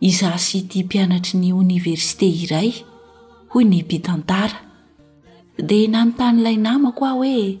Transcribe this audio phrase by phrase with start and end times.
[0.00, 2.72] iza sy ty mpianatry ny oniversité iray
[3.52, 4.56] hoy ny bitantara
[5.60, 7.60] dia nanontanyilay namako ah hoe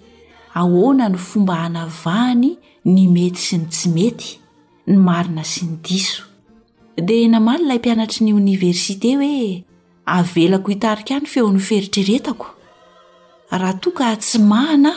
[0.56, 2.56] ahoana ny fomba hanavahany
[2.88, 4.28] ny mety sy ny tsy mety
[4.88, 6.24] ny marina sy ny diso
[6.96, 9.60] dia namaly ilay mpianatry ny oniversité hoe
[10.18, 12.46] avelako hitarika any feon'ny feritreretako
[13.52, 14.92] raha toka tsy mahana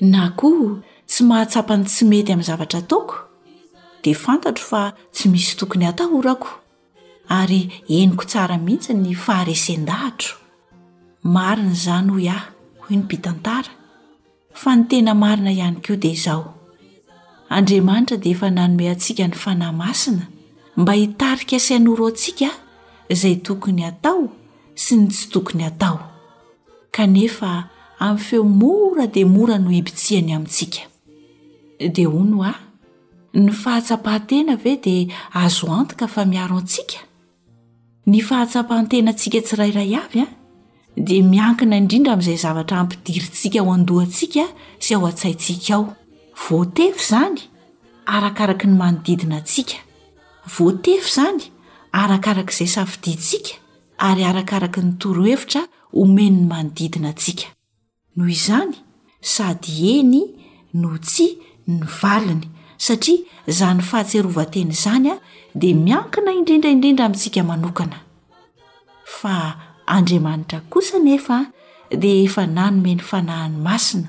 [0.00, 3.27] na koa tsy mahatsapany tsy mety amin'ny zavatra taoko
[4.02, 6.48] dfantatrofa tsy misy tokony atao orako
[7.28, 10.34] ary eniko tsara mihitsy ny faharesen-dahatro
[11.22, 12.44] mariny zany hoy iao
[12.86, 16.54] hoy no mitantaraa ny tena arina ihany ko de izaho
[17.56, 20.26] andriamanitra de efa nanome antsika ny fanahymasina
[20.76, 22.48] mba hitarika asin'oro antsika
[23.12, 24.22] izay tokony atao
[24.74, 25.98] sy ny tsy tokony atao
[26.94, 27.68] kanefa
[27.98, 30.80] amin'ny feo mora de mora no hibitsihany amintsika
[31.94, 32.67] da o noa
[33.38, 36.98] ny fahatsapahantena ve dia azo antoka fa miaro antsika
[38.12, 40.26] ny fahatsapahantena antsika tsirairay avy a
[41.06, 44.44] dia miankina indrindra amin'izay zavatra ampidiryntsika ho andohantsika
[44.84, 45.84] sy ao a-tsaintsika ao
[46.44, 47.38] voatefy izany
[48.16, 49.76] arakaraka ny manodidina antsika
[50.56, 51.42] voatefy izany
[52.02, 53.52] arakarak'izay safidinsika
[54.08, 55.62] ary arakaraka ny torohevitra
[55.98, 57.46] homenyny manodidina antsika
[58.16, 58.74] noho izany
[59.34, 60.22] sady eny
[60.80, 61.26] no tsy
[61.72, 62.46] ny valiny
[62.78, 65.18] satria zany fahatserovanteny izany a
[65.54, 68.00] dia miankina indrindraindrindra amintsika manokana
[69.04, 69.54] fa
[69.86, 71.46] andriamanitra kosa nefa
[71.98, 74.08] dia efa nanome ny fanahany masina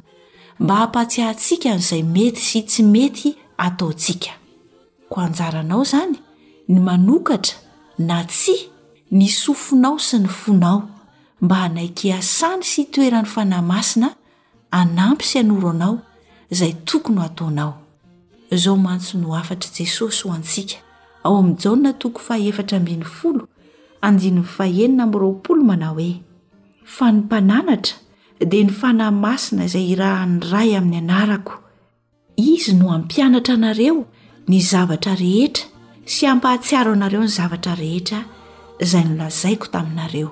[0.60, 4.32] mba hampatsiahntsiaka n'izay mety sy tsy mety ataotsika
[5.10, 6.16] ko anjaranao izany
[6.70, 7.58] ny manokatra
[7.98, 8.56] na tsi
[9.12, 10.86] ny sofonao sy ny fonao
[11.42, 14.14] mba hanaikiasany sy itoeran'ny fanahymasina
[14.72, 15.96] anampy sy anoro anao
[16.52, 17.79] izay tokony ataonao
[18.58, 20.78] zao mahntso no afatrai jesosy ho antsika
[21.24, 22.66] ao amn'ny jaona toko faaaea
[24.02, 26.10] ral mana hoe
[26.86, 27.96] fa ny mpananatra
[28.50, 31.54] dia ny fanahy masina izay irahany ray amin'ny anarako
[32.38, 34.06] izy no ampianatra anareo
[34.48, 35.66] ny zavatra rehetra
[36.06, 38.20] sy ampahatsiaro anareo ny zavatra rehetra
[38.80, 40.30] izay nolazaiko taminareo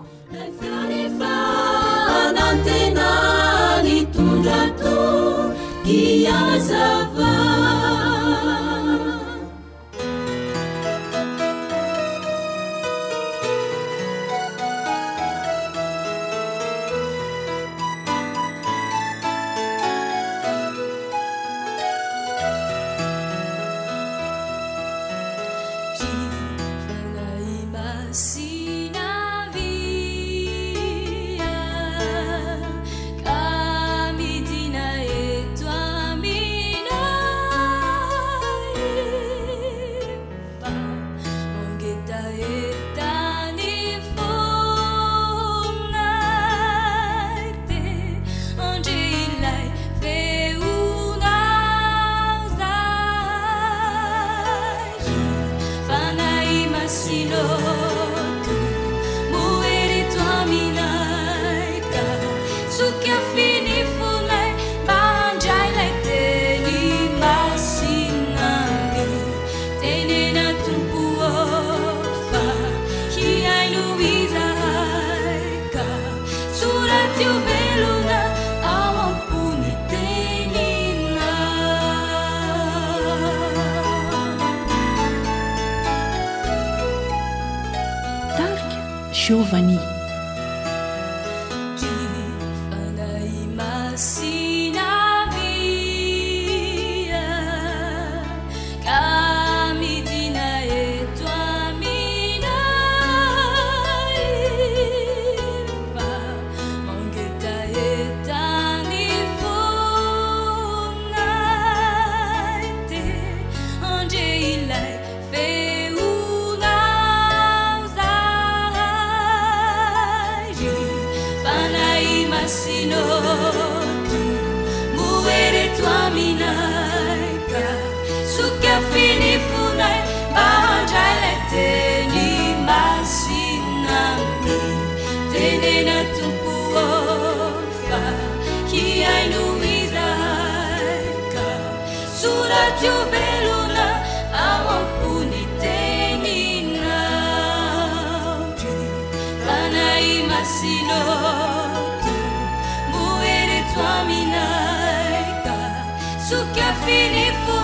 [156.29, 157.56] سك فيلب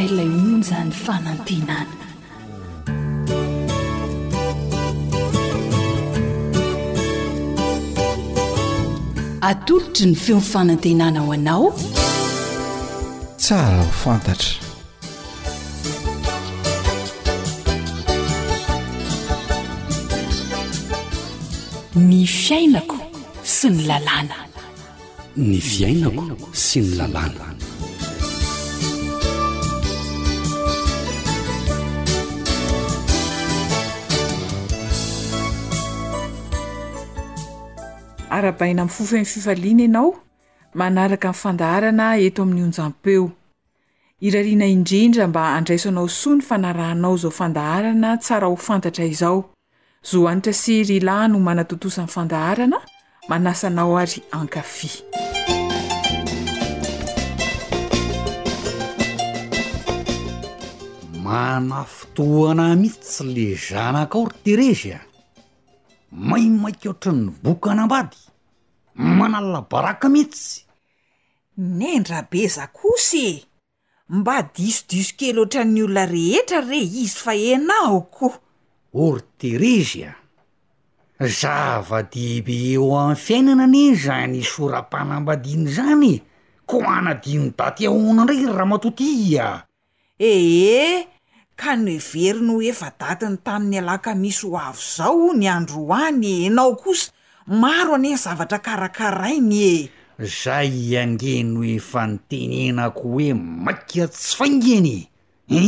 [0.00, 2.06] ylay nzany fanantenana
[9.50, 11.66] atolotry ny feony fanantenana ho anao
[13.42, 14.54] tsara ho fantatra
[22.08, 22.98] ny fiainako
[23.56, 24.38] sy ny lalàna
[25.48, 26.24] ny fiainako
[26.64, 27.61] sy ny lalàna
[38.42, 40.10] arabaina ami'n fofon fifaliana ianao
[40.80, 43.26] manaraka amin'ny fandaharana eto amin'ny onjampeo
[44.26, 49.38] irariana indrindra mba andraisoanao soa ny fanarahanao zao fandaharana tsara ho fantatra izao
[50.10, 52.78] zo hanitra sery ilahyno manatotosa mnny fandaharana
[53.28, 54.90] manasanao ary enkafy
[61.26, 64.98] manafotoana mihistsy le zanakaor derezya
[66.28, 68.22] maimaikotrany bokaanambady
[68.94, 70.60] manallabaraka mihtsy
[71.58, 73.42] nendrabe za kosye
[74.08, 78.26] mba disoduske loatrany olona rehetra re izy fa enaoko
[79.04, 80.10] orterezya
[81.38, 86.12] zava-deibe eo am'ny fiainana any zany sorampanambadiny zany
[86.70, 89.46] ko anadiny daty ahoana nray raha matotia
[90.30, 90.84] ehe
[91.60, 91.88] ka no
[92.28, 97.08] every no efa datiny tamin'ny alaka misy ho avo zao ny andro hoany anao kosa
[97.46, 99.90] maro any zavatra karakarainye
[100.20, 105.08] zay angeno efa notenenako hoe maika tsy faingeny
[105.48, 105.58] e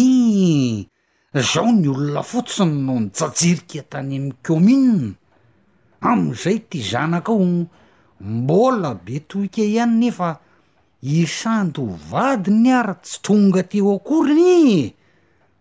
[1.41, 5.15] eh, zao ny olona fotsiny no nijajirika tany amn'ny komuna
[6.01, 7.67] am'izay ty zanaka o
[8.21, 10.39] mbola be tohika ihany nefa
[11.03, 14.95] isando vadi ny ara tsy tonga teo akoryny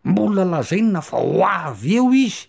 [0.05, 2.45] mbola lazainna fa ho avy eo izy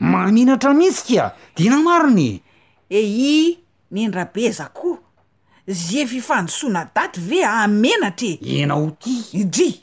[0.00, 2.42] maminatra mihisika dina mariny
[2.90, 3.56] ei
[3.92, 4.98] nyendrabe zakoho
[5.66, 9.80] ze fifanosoana daty ve amenatrae enao ty idry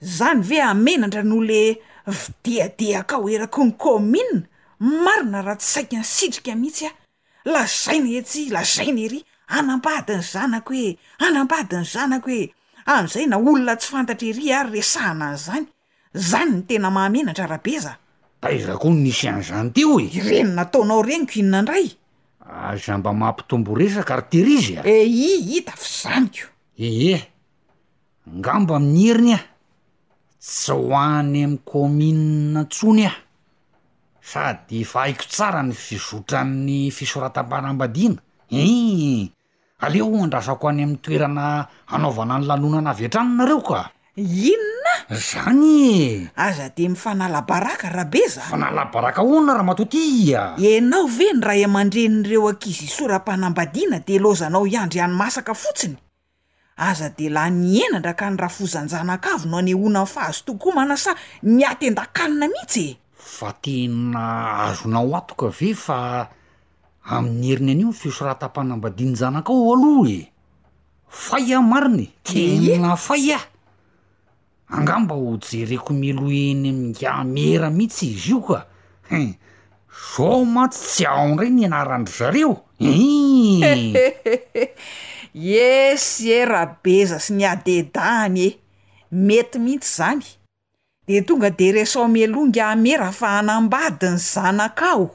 [0.00, 1.76] zany ve amenatra noo le
[2.44, 4.42] videadeakao erako ny kômina
[4.80, 6.90] marina raha tsy saika ny sitrika mihitsy a
[7.52, 12.52] lazaina etsy lazaina ery anambadiny zanakooe anambadny zanako oe
[12.94, 13.26] azay e.
[13.30, 15.66] na olona tsy fantatra ery ary esana ayzany
[16.14, 17.92] zany ny tena mahamenatra rahabe za
[18.42, 21.88] da izakoa n nisy an'zany teo e reny nataonao renykoinonandray
[22.76, 27.22] jamba ah, mahmpitombo resaka ary terizy ehi hita fa zanyko eheh
[28.26, 29.48] ngamba aminny heriny a ah,
[30.38, 33.16] tsy ho any amy cômunea ntsony a ah,
[34.20, 38.18] sady efa aiko tsara ny fizotrany fisorataparambadiana
[38.50, 43.78] e eh, aleo andrasako any am'ny toerana hanaovana ny lalona ana avy etraminareo ka
[44.18, 45.98] inona zany e
[46.36, 52.48] aza de mifanalabaraka rahabe za fanalabaraka onina raha matoty a enao ve ny raha yman-dren'ireo
[52.50, 55.94] ankizy isorampahnambadiana de lozanao iandro ihanymasaka fotsiny
[56.76, 61.14] aza de lah nyenandraka ny rahafozan-janaka avy no any hoina ny fahazo tokokoa manasa
[61.46, 64.24] miaten-dakalina mihitsy e fa tena
[64.74, 66.26] azonao atoka ave fa
[67.06, 70.20] amin'ny heriny an'io ny fisoratampanambadianyjanakao aloha e
[71.08, 73.38] faya marinae teena faya
[74.70, 78.58] angamba ho jereko melo eny amngamera mihitsy izy io ka
[79.10, 79.20] he
[80.10, 83.60] so matsy tsy aondray nianarandry zareo u
[85.66, 86.06] es
[86.40, 88.48] era beza sy ny adedaany e
[89.26, 90.22] mety mihitsy zany
[91.06, 95.06] de tonga de resao meloha ngamera afa anambadi ny zanakao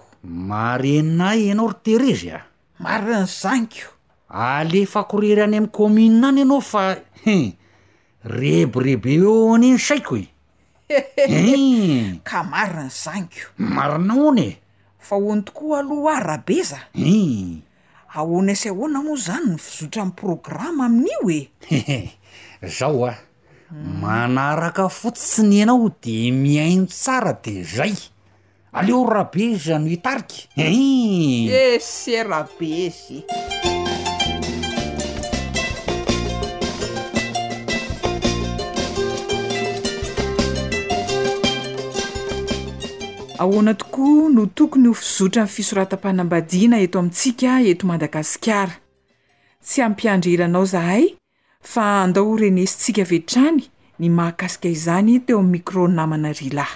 [0.50, 2.43] mareinay ianao ro terezy a
[2.83, 3.89] mariny zaniko
[4.29, 6.83] alefakorery any ami'y kômmunia any ianao fa
[7.24, 7.38] he
[8.25, 10.29] rebrebe oe anyny saiko e
[12.24, 14.58] ka mariny zanyko marinahony e
[15.00, 17.62] fa hony tokoa aloha ah rahabe za e eh?
[18.17, 21.46] ahonsa ahoana moa zany ny fizotra amny programma amin'io e
[22.77, 23.15] zaho a
[24.01, 27.94] manaraka fotsiny ianao de miaino tsara de zay
[28.74, 30.74] aleo raha be z ano itariky eh?
[30.74, 33.22] e e se rahabe zy
[43.37, 48.75] ahoana tokoa no tokony ho fizotra nny fisoratam-panam-badiana eto amintsika eto madagasikara
[49.65, 51.03] tsy ampiandra elanao zahay
[51.73, 53.57] fa andaho renesintsika veditrany
[53.99, 56.67] ny mahakasika izany teo amin'ny micro namana ryla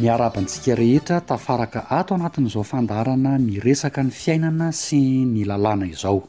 [0.00, 6.24] miarabantsika rehetra tafaraka ato anatin'izao fandarana miresaka ny fiainana sy ny lalàna izao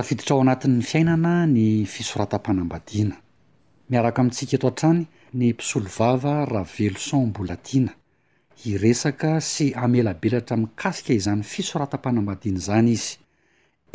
[0.00, 3.16] afiditra ao anatin'ny fiainana ny fisoratam-panambadiana
[3.90, 5.00] miaraka amintsika eto an-traany
[5.38, 7.92] ny mpisolo vava raha velo sonbolatiana
[8.72, 13.12] iresaka sy amelabelatra mikasika izany fisoratam-panambadiana zany izy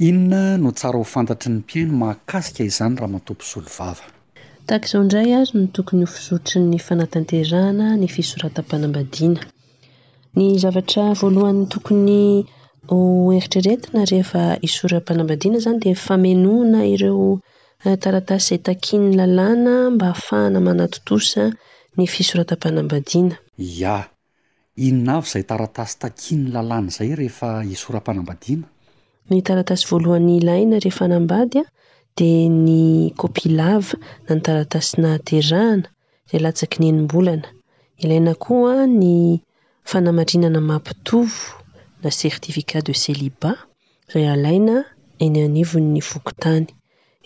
[0.07, 4.05] inona no tsara ho fantatry ny mpiaino mahakasika izany raha matompisolo vava
[4.69, 9.41] tak'izao indray azy no tokony ho fisotry 'ny fanatanterahana ny fisoratam-panambadiana
[10.37, 12.15] ny zavatra voalohanyn tokony
[12.87, 12.97] o
[13.37, 17.27] eritreretina rehefa isorampanambadina zany de famenona ireo
[17.85, 21.43] eh, taratasy izay takin'ny lalana mba afahana manatotosa
[21.97, 23.35] ny fisoratampanambadiana
[23.67, 23.95] ia
[24.87, 28.65] inona avy izay taratasy takiny lalàna zay rehefa isorampanambadiana
[29.29, 31.65] ny taratasy voalohan'ny ilaina rehefa nambady a
[32.17, 32.31] de
[32.65, 33.93] ny kopi lava
[34.25, 35.87] na ny taratasi nahaterahana
[36.29, 37.47] day latsaki nyenymbolana
[38.03, 39.15] ilaina koa ny
[39.89, 41.60] fanamarinana mampitovo
[42.03, 43.51] na certificat de celiba
[44.11, 44.77] zay alaina
[45.25, 46.65] eny anivon'ny vokotany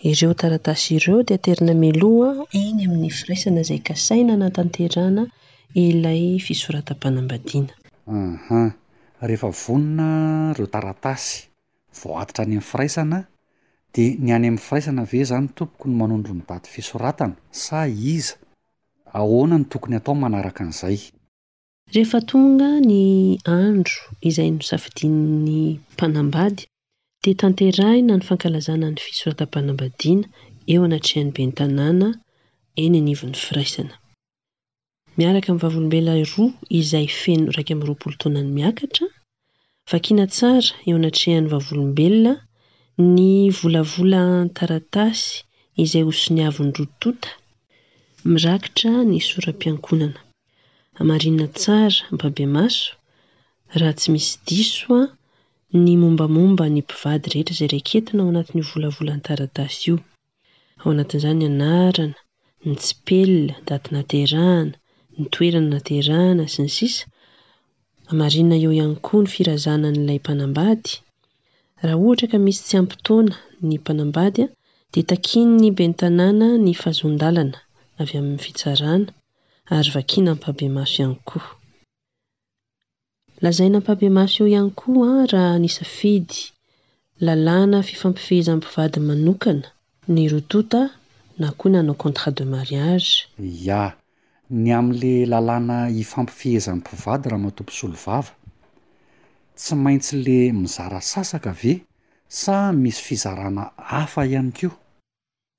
[0.08, 2.30] ireo taratasy ireo de aterina meloa
[2.60, 5.22] igny amin'ny firaisana zay kasaina na tanterana
[5.84, 7.72] ilay fisoratampanambadiana
[8.04, 8.74] ahan mhm.
[9.28, 10.08] rehefa vonona
[10.56, 11.34] reo tarataasy
[12.02, 13.16] voatitra any amin'ny firaisana
[13.94, 17.78] de ny any amin'ny firaisana ve zany tompoky ny manondrony daty fisoratana sa
[18.14, 18.34] iza
[19.18, 21.00] ahoana ny tokony atao manaraka an'izay
[21.94, 22.98] rehefa tonga ny
[23.64, 25.48] andro izay nosafidin'ny
[25.94, 26.62] mpanambady
[27.22, 30.26] di tanteraina ny fankalazana ny fisoratam-panambadiana
[30.72, 32.08] eo anatrehany be ny tanàna
[32.84, 33.94] eny nyiviny firaisana
[35.18, 36.48] miaraka amin'ny vavolombelona roa
[36.80, 39.06] izay feno raiky amin'y roapolo tonany miakatra
[39.90, 42.32] vakina tsara eo anatrehan'ny vavolombelona
[43.16, 43.28] ny
[43.58, 45.26] volavolan taratasy
[45.84, 47.28] izay hosony avi ny rotota
[48.32, 50.18] mirakitra ny soram-piankonana
[51.02, 52.88] amarina tsara babe maso
[53.78, 55.04] raha tsy misy diso a
[55.84, 59.96] ny mombamomba ny mpivady rehetra zay raikentina ao anatiy volavolantaradasy io
[60.80, 62.06] ao anatin'izay anarana
[62.68, 64.72] ny tsipela dati naterahana
[65.20, 67.04] nytoerana naterahana sy ny sisa
[68.10, 70.90] amarina eo iany koa ny firazana n'lay mpanambady
[71.86, 73.34] raha ohatra ka misy tsy ampitona
[73.68, 74.46] ny mpanambadya
[74.92, 77.56] de takinny bentanàna ny fazondalana
[78.00, 79.08] avy amin'ny fitsarana
[79.70, 81.42] ary vakia na ampambea maso ihany koa
[83.40, 86.40] lazay na ampambea maso eo ihany koa a ah, raha nysafidy
[87.24, 89.66] lalàna fifampifihezan'm-pivady manokana
[90.08, 90.90] ny rotota
[91.38, 93.96] na koa n anao contrat de mariage ia
[94.50, 98.32] ny amn'le lalàna hifampifihezan'm-pivady raha matompo solo vava
[99.58, 101.82] tsy maintsy le mizara sasaka ave
[102.28, 104.68] sa misy fizarana hafa ihany ko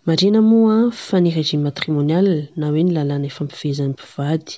[0.09, 2.27] marina moa fa ny regime matrimonial
[2.59, 4.51] na hoe ny lalana efampivezanympivady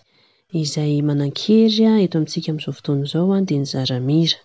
[0.61, 4.39] izay manan-kery eto amitsika amzao fotonyzao a de ny zaramira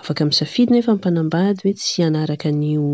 [0.00, 2.84] afakm safidynefampanabady hoe tsy anaraka io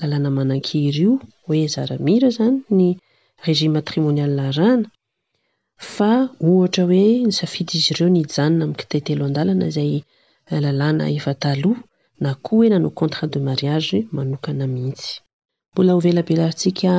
[0.00, 1.12] lalana manankery io
[1.50, 2.88] oe zaramira zany ny
[3.46, 4.88] reimatrimoialaana
[5.94, 6.12] fa
[6.52, 9.92] ohtra oe ny safidy izy ireo njaona mkiteteloadalanazay
[10.64, 11.52] lalana a
[12.22, 15.08] na ko enano contrat de mariage aoaty
[15.72, 16.92] mbola ovelabela aritsika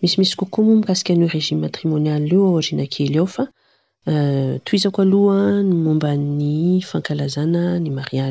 [0.00, 3.44] misimisy kokoa mo mikasika nyhoe regima matrimonialeo ao rinakely ao fa
[4.10, 6.56] euh, toizako aloha ny momba ny
[6.90, 8.26] fankalazana ny maria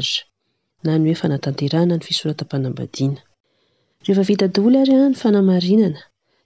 [0.83, 3.21] na ny hoe fanatanterana ny fisoratampanambadiana
[4.05, 6.01] revavita dolo arya ny fanamarinana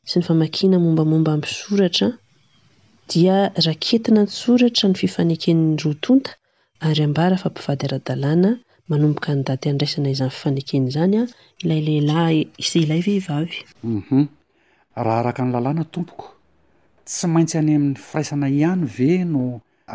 [0.10, 2.08] sy ny famakina mombamomba mpisoratra
[3.10, 6.32] dia raketina nsoratra ny fifanakeny roa tonta
[6.88, 8.50] ary ambara fampivady aradalana
[8.92, 11.30] manomboka ny dateandraisana izany fifanekeny zany a ah,
[11.64, 13.60] ilaylehilahy ise ilay vehivavy
[13.96, 14.24] uhum
[15.04, 16.26] raha araka ny lalàna tompoko
[17.08, 19.44] tsy maintsy any amin'ny firaisana ihany ve no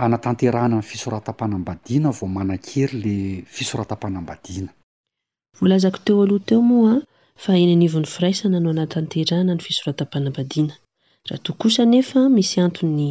[0.04, 3.16] anatanterana ny fisoratampanambadiana vao mana-kery la
[3.56, 4.70] fisoratam-panambadiana
[5.62, 7.02] vlazako teo aloha teo moa a ah,
[7.42, 10.74] fa eny anivon'ny firaisana no anatanterana ny fisoratam-panambadiana
[11.28, 13.08] raha to kosa nefa misy anton'ny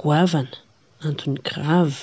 [0.00, 0.54] goavana
[1.08, 1.98] anton'ny grave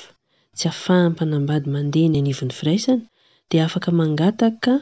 [0.57, 3.03] tsy afahan mpanambady mandeha eny anivony firaisana
[3.51, 4.73] de afaka mangataka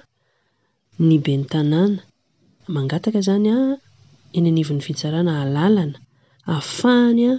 [1.08, 2.04] ny be ny tanàna
[2.76, 3.58] mangataka zany a
[4.36, 5.98] eny aniovon'ny fitsarana alalana
[6.52, 7.34] ahafahany a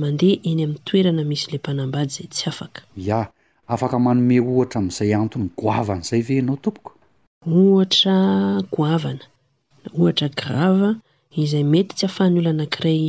[0.00, 3.20] mandeha eny ami'ny toerana misy lay mpanambady zay tsy afaka ia
[3.74, 6.92] afaka manome ohatra amin'izay antony goavana izay ve enao tompoka
[7.58, 8.14] ohatra
[8.74, 9.24] goavana
[10.00, 10.90] ohatra grava
[11.44, 13.02] izay mety tsy ahafahany olo anakiray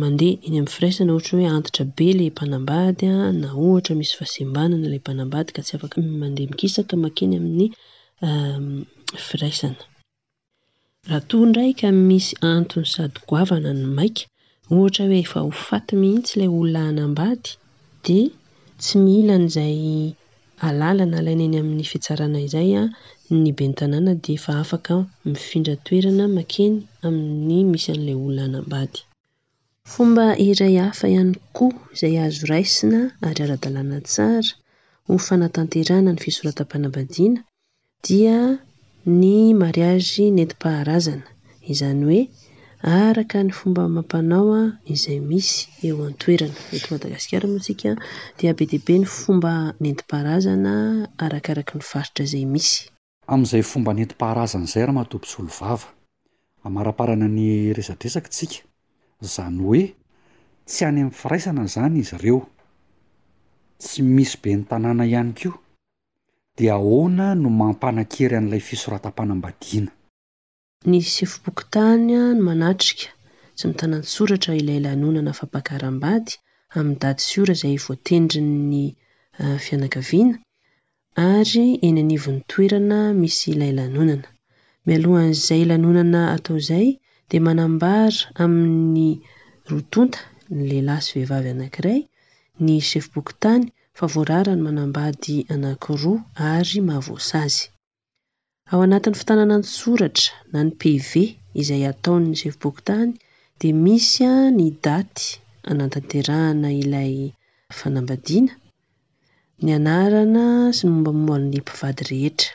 [0.00, 3.06] mandeha eny ami'ny firaisana ohatry hoe antotra be la mpanambady
[3.40, 5.92] na ohatra misy fahasembanana lay mpanambady ka tsy afak
[6.22, 7.64] mandea mikisaka makeny amin'ny
[8.26, 8.66] ehm,
[9.26, 9.82] firaisana
[11.08, 14.22] raha tondraika misy antony sady goavana ny maika
[14.76, 17.48] ohtra hoe efa hofaty mihitsy lay olona anambady
[18.04, 18.18] de
[18.80, 19.76] tsy miilan'zay
[20.66, 22.82] alalana alaneny aminny fitsarana izaya
[23.42, 24.92] ny be ntanana de efa afaka
[25.30, 26.74] mifindratoerana makeny
[27.06, 29.00] aminy misyan'lay olona anambady
[29.92, 34.48] fomba iray hafa ihany koa zay azo raisina ary ara-dalana tsara
[35.10, 37.40] hofanatanterana ny fisoratam-panabadiana
[38.06, 38.38] dia
[39.20, 41.24] ny mariagy nentimpaharazana
[41.72, 42.20] izany hoe
[42.98, 44.62] araka ny fomba mampanaoa
[44.94, 45.56] izay misy
[45.88, 47.90] eo antoeranamadagasiarsika
[48.38, 49.52] dibe deibe ny fomba
[49.82, 50.74] neim-paharazana
[51.24, 52.74] arakarak y aritra izay misy
[53.34, 55.88] amin'izay fomba nentim-paharazana izay raha matoposyolo vava
[56.76, 57.44] maraparana ny
[57.78, 58.58] resadresaktsika
[59.26, 59.82] izany hoe
[60.70, 62.40] tsy any amin'ny firaisana izany izy ireo
[63.84, 65.50] tsy misy be ny tanàna ihany ko
[66.56, 69.90] dia ahoana no mampanan-kery an'ilay fisoratam-panam-badiana
[70.90, 73.08] ny sy efi-bokyntanya no manatrika
[73.56, 76.32] tsy mitanany soratra ilay lanonana fampakaram-bady
[76.76, 78.84] amin'ny dady sora izay voatendrinny
[79.64, 80.34] fianakaviana
[81.34, 84.26] ary eny anivin'ny toerana misy ilay lanonana
[84.86, 86.88] mialohan'zay lanonana atao zay
[87.32, 89.10] de manambara amin'ny
[89.70, 90.20] roatonta
[90.56, 92.00] ny lehilay sy vehivavy anankiray
[92.64, 93.64] ny sefibokytany
[93.98, 96.18] favoararany manambady anakiroa
[96.52, 97.64] ary mahavoasazy
[98.70, 101.24] ao anatin'ny fitanana ny soratra na ny p ve
[101.60, 103.10] izay ataony sefbokytany
[103.60, 105.24] de misy a ah, ny daty
[105.70, 107.14] anatanterahana ilay
[107.78, 108.52] fanambadiana
[109.62, 110.44] ny anarana
[110.76, 112.52] sy ny mombamoal 'ny mpivady rehetra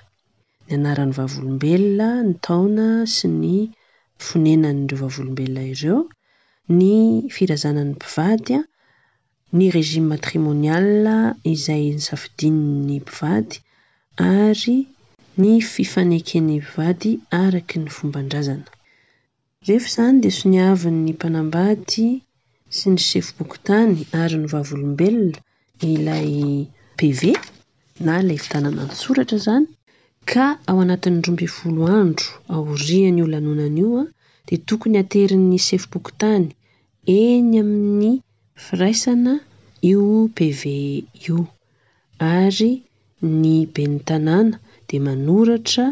[0.67, 3.55] ny anarany vavolombelona ny taona sy ny
[4.27, 5.99] fonenanyreo vavolombelona ireo
[6.79, 6.83] ny
[7.35, 8.61] firazanan'ny mpivady a
[9.57, 10.87] ny regime matrimonial
[11.53, 13.55] izay ny safidin'ny mpivady
[14.43, 14.77] ary
[15.41, 17.11] ny fifanekeny mpivady
[17.43, 18.67] araky ny fombandrazana
[19.65, 22.07] rehefa izany de sy niavin'ny mpanambady
[22.75, 25.39] sy ny sefobokytany ary nyvavolombelona
[25.93, 26.31] ilay
[26.99, 27.19] pv
[28.05, 29.67] na lay fitanana anytsoratra zany
[30.25, 34.07] ka ao anatin'ny romby volo andro aoriany o lanonana io a ah,
[34.47, 36.45] dia tokony aterin'ny sefi-boky tany
[37.19, 38.11] eny amin'ny
[38.65, 39.33] firaisana
[39.89, 40.05] io
[40.37, 40.61] pv
[41.27, 41.37] io
[42.39, 42.71] ary
[43.43, 44.55] ny beny tanàna
[44.87, 45.85] dia manoratra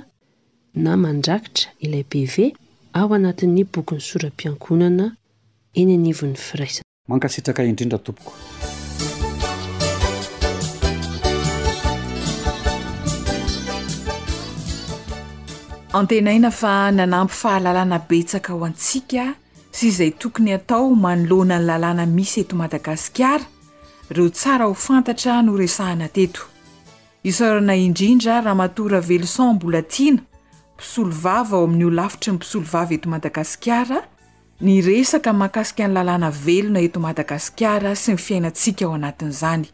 [0.84, 2.54] na mandrakitra ilay p v
[3.00, 5.06] ao anatin'ny bokyny soram-piankonana
[5.80, 8.32] eny anivon'ny firaisana mankasitraka indrindra tompoko
[15.94, 19.26] antena ina fa nanampy fahalalana betsaka o antsika
[19.76, 23.46] sy izay tokony atao manlona ny lalana misy etomadagasikara
[24.16, 26.42] reo tsara ho fantatra noresahanateto
[27.30, 30.22] isaorana indrindra raha matoraelosbaina
[30.80, 33.98] isoloaa o amin'yolafitry ny mpisolo vava eto madagasikara
[34.66, 39.66] ny resaka makasika ny lalana velona eto madagasikara sy ny fiainantsika ao anatin'zany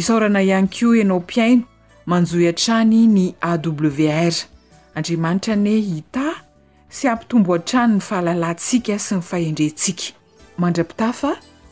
[0.00, 1.64] isaorana ihanyko ianao mpiaino
[2.10, 4.34] manjoyantrany ny awr
[5.00, 6.34] andriamanitra ny hita
[6.92, 10.12] sy ampitombo a-trano ny fahalalayntsika sy ny fahendrentsika
[10.60, 11.30] mandrapita fa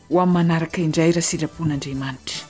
[0.09, 2.45] ho amin'ny manaraka indray raha sitrapon'andriamanitra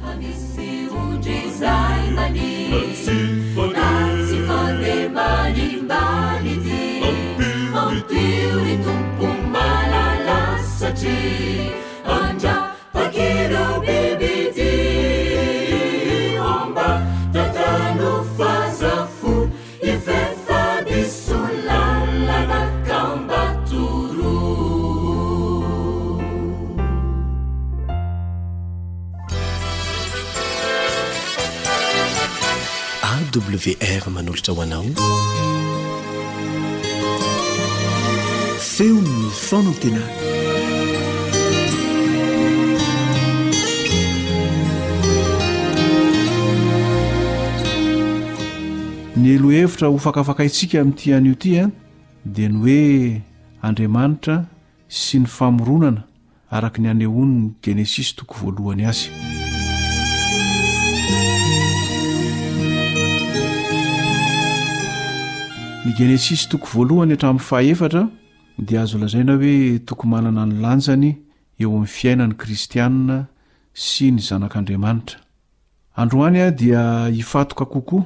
[34.61, 34.77] ana
[38.59, 40.11] feon nofoona no tenay
[49.15, 51.65] ny elo hevitra ho fakafakaitsika amin'nyity an'io ity a
[52.25, 52.77] dia ny hoe
[53.65, 54.37] andriamanitra
[54.87, 56.05] sy ny famoronana
[56.51, 59.09] araka ny anehonin'ny genesisy toko voalohany azy
[65.85, 68.01] ny genesis toko voalohany hatramin'ny fahefatra
[68.69, 69.55] dia azo lazaina hoe
[69.89, 71.09] toko manana ny lanjany
[71.61, 73.17] eo amin'ny fiainany kristianina
[73.73, 75.17] sy ny zanak'andriamanitra
[76.01, 76.83] androany a dia
[77.17, 78.05] hifatoka kokoa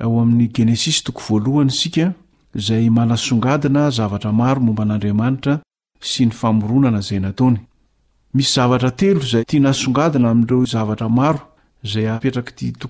[0.00, 2.06] eo amin'ny genesis too valohny sika
[2.66, 5.58] zay manasongadina zavatra maro momba n'andriamanitra
[6.10, 7.58] sy ny famoronana izay nataony
[8.34, 11.40] misy zavatra telo zay tianasongadina aminreo zavatra maro
[11.82, 12.88] zay apetrak tto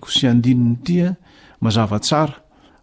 [0.84, 2.36] tyaaza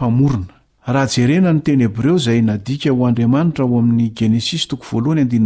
[0.00, 0.54] pamorona
[0.94, 4.80] raha jerena nyteny hebreo zay nadika ho andriamanitra ao amin'ny genesis toh
[5.30, 5.38] di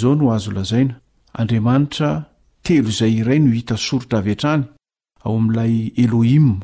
[0.00, 0.94] zao no azo lzaina
[1.40, 2.08] andriamanitra
[2.66, 4.62] telo zay iray no hita sorotra avtrany
[5.24, 6.54] ao amlay eloima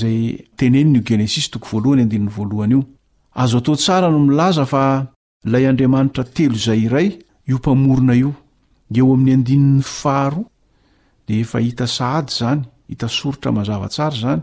[0.00, 0.18] zay
[0.58, 1.46] tennngenesis
[3.42, 4.84] azo ato tsara no milazafa
[5.52, 7.08] lay adriamanitra telo zay iray
[7.50, 10.42] io mpamorona ioeo amin'ny andnin'ny faro
[11.26, 14.42] d efa hita saady zany hita sorotra mazavatsara zany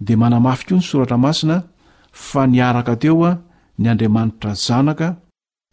[0.00, 1.62] dia manamafyk oa ny soratra masina
[2.12, 3.38] fa niaraka teo a
[3.78, 5.16] ny andriamanitra zanaka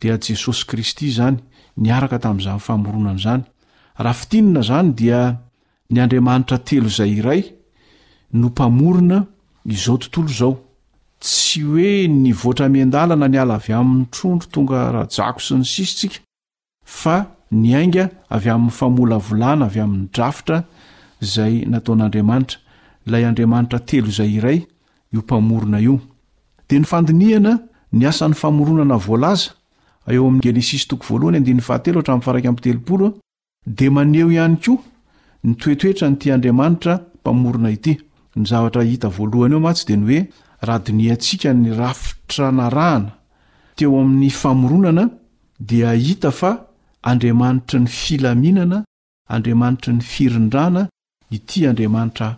[0.02, 1.38] dia jesosy kristy zany
[1.78, 3.44] niaraka tamin'izany famorona an'izany
[3.98, 5.40] raha fitinana izany dia
[5.90, 7.42] ny andriamanitra telo izay iray
[8.34, 9.24] no mpamorina
[9.66, 10.54] izao tontolo izao
[11.22, 16.20] tsy hoe nyvoatra min-dalana niala avy amin'ny trondro tonga rahajako sy ny sisitsika
[16.86, 20.64] fa nyainga avy amin'ny famolavolana avy amin'ny drafitra
[21.22, 22.58] izay nataon'andriamanitra
[23.08, 24.60] lay andriamanitra telo izay iray
[25.14, 26.00] io mpamorona io
[26.70, 27.54] de ny fandinihana
[27.94, 29.52] ny asan'ny famoronana voalaza
[30.08, 30.88] eo am'y genesis
[33.76, 34.74] de neo ihany ko
[35.46, 37.94] nytoetoetra nyty andriamanitra mpamorna ity
[38.36, 40.20] nyzatra hita vohny eoatsy deoe
[40.62, 43.12] adinintsika ny rafitranarahna
[43.76, 45.10] teo amin'ny famoronana
[45.60, 46.52] di ahita fa
[47.04, 48.84] andriamanitra ny filaminana
[49.30, 50.90] andramantrany firindrana
[51.32, 52.38] ity andriamanitra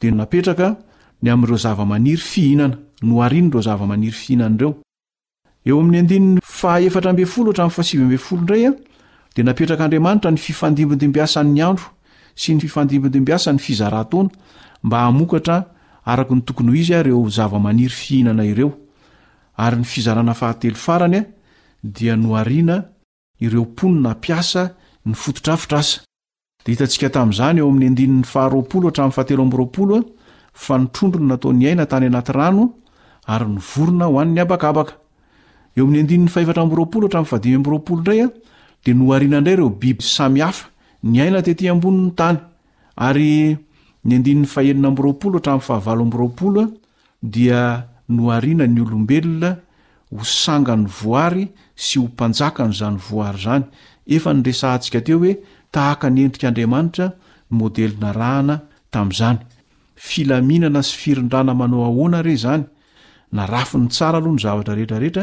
[0.00, 0.76] de napetraka
[1.22, 4.54] ny amin'ireo zava-maniry fihinana noarinareo zava-maniry fihinany
[5.66, 5.98] ireoo' ny
[10.70, 11.76] idbdiayo
[12.36, 14.30] sy ny fifandimbidibasany fizarahtona
[14.90, 15.56] ma aokatra
[16.04, 18.70] arakny tokonyizy areo zava-maniry fihinana ireo
[19.56, 21.22] ayny fizrnahtefaranya
[21.82, 22.76] dia no arina
[23.38, 24.64] ireomponna piasa
[25.06, 26.02] ny ftorair
[26.72, 30.00] hitatsika tazany eoamn'ny adinny faharopolo hatra'fahatelo ambrapoloa
[30.64, 32.64] fa nitrondrony natao ny aina tany anaty rano
[33.26, 34.40] ary nvorona oan'ny
[47.36, 47.60] aadia
[48.08, 49.56] no arina ny olombelona
[50.20, 53.64] osangany voary sy hompanjaka ny zany voary zany
[54.16, 55.32] efa nyresahantsika teo hoe
[55.74, 57.14] tahaka nyendrikaandriamanitra ny
[57.58, 58.56] modelina rahana
[58.94, 59.36] tamin'izany
[60.08, 62.62] filaminana sy firindrana manao ahoana re zany
[63.38, 65.22] narafi ny tsara aloha ny zavatra rehetrarehetra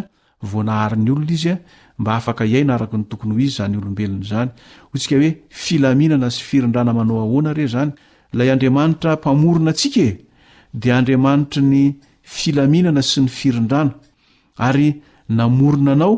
[0.51, 1.55] vonahariny olona izya
[1.99, 4.49] mba afaka ihay naraky ny tokony ho izy zany olombelony zany
[4.91, 5.29] oh tsika hoe
[5.63, 7.91] filaminana sy firindrana manao ahoana re zany
[8.37, 10.11] lay andriamanitra mpamorona atsikae
[10.81, 11.83] de andriamanitra ny
[12.35, 13.91] filaminana sy ny firindrana
[14.67, 14.87] ary
[15.37, 16.13] namoronanao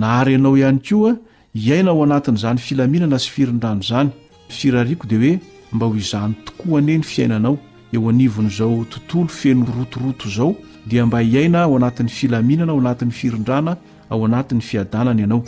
[0.00, 1.12] nahary anao ihany koa
[1.54, 4.10] iaina ao anatin'izany filaminana sy firondrano zany
[4.50, 5.32] firariako dia hoe
[5.72, 7.58] mba ho izany tokoa hane ny fiainanao
[7.94, 10.54] eo anivon' izao tontolo feno rotoroto zao
[10.86, 13.76] dia mba hiaina ao anatin'ny filaminana ao anatin'ny firindrana
[14.10, 15.44] ao anatin'ny fiadanana ianao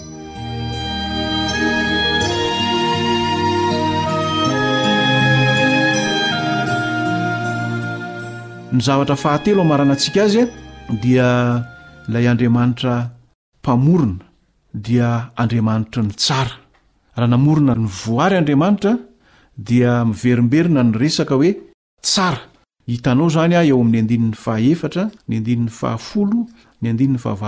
[8.73, 10.47] ny zavatra fahatelo amarana antsika azy a
[11.03, 11.27] dia
[12.09, 13.11] ilay andriamanitra
[13.63, 14.26] mpamorona
[14.77, 16.51] dia andriamanitra ny tsara
[17.17, 18.93] raha namorina ny voary andriamanitra
[19.69, 21.53] dia miverimberina ny resaka hoe
[22.05, 22.39] tsara
[22.91, 26.01] hitanao zany ah eo amin'ny andinin'ny fahaefra ny adiny ahan
[26.89, 27.47] ady aha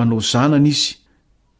[0.00, 0.90] anao zanany izy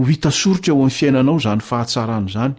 [0.00, 2.54] ho hitasorotra eo ami'ny fiainanao zany fahatsarany zany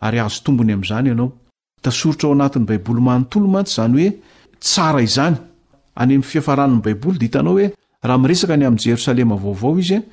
[0.00, 1.30] ary azo tombony am'izany ianao
[1.78, 4.18] hitasorotra ao anatin'ny baiboly manntolomatsy zany hoe
[4.72, 7.66] sa iznyyifanny baiboly d itnaooe
[8.08, 10.04] rah mresaka ny am' jerosalema vaovao idiof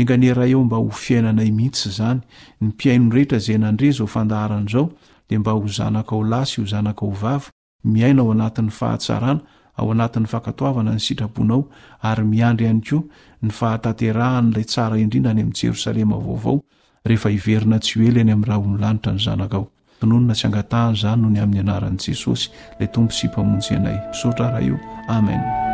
[0.00, 2.20] enganira eo mba ho fiainanay mihitsy zany
[2.62, 4.90] ny mpiainorehetra zay nandre zao fandaharany izao
[5.28, 7.50] dia mba ho zanaka o lasy ho zanaka o vavy
[7.84, 9.40] miaina ao anatin'ny fahatsarana
[9.76, 11.64] ao anatin'ny fankatoavana ny sitraponao
[12.02, 13.02] ary miandry ihany koa
[13.42, 16.62] ny fahatanterahanyilay tsara indrindra ny amin'ny jerosalema vaovao
[17.04, 19.66] rehefa iverina tsy ho ely any ami'nyraha onolanitra ny zanakao
[20.00, 24.46] tononona tsy angatahany zany no ny amin'ny anaran' jesosy lay tompo sy mpamonjy anay mpisotra
[24.54, 24.78] raha io
[25.10, 25.67] amen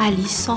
[0.00, 0.56] اليسو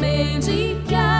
[0.00, 1.17] 美起开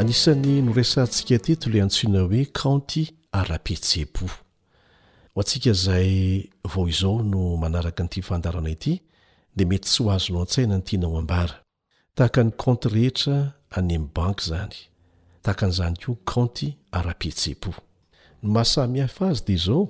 [0.01, 3.01] anisan'ny norasa ntsika teto ile antsoina hoe kanty
[3.39, 4.39] arapetsepo ho
[5.41, 6.11] antsika zay
[6.73, 8.93] vao izao no manaraka nity fandarana ity
[9.55, 11.55] de mety tsy ho azo no an-tsaina nytianao ambara
[12.15, 13.37] tahaka ny kanty rehetra
[13.77, 14.75] any ami'nybanky zany
[15.43, 16.67] tahaka n'zany ko kanty
[16.97, 17.71] ara-ptsepo
[18.43, 19.81] n masamiafa azy de zao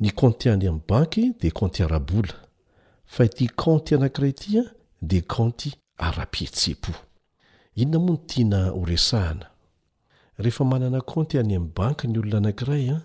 [0.00, 2.36] ny kanty any am'ybanky de kante arabola
[3.12, 4.62] fa ity kanty anankira tya
[5.10, 5.70] dekanty
[6.06, 7.07] ara-petsepo
[7.82, 9.46] inona moa ny tiana horesahana
[10.42, 13.02] rehefa manana konty any amin'ny banky ny olona anankiray a ah,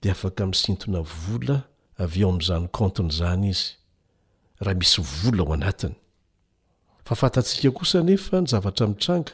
[0.00, 1.56] dia afaka misintona vola
[2.04, 3.66] av eo amin'izany kaontinyizany izy
[4.64, 5.96] raha misy vola ao anatiny
[7.06, 9.32] fa fantatsika kosa nefa ny zavatra mitranga